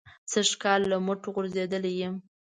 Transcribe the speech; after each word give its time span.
سږ 0.31 0.49
کال 0.63 0.81
له 0.91 0.97
مټو 1.05 1.29
غورځېدلی 1.35 1.93
یم. 2.01 2.15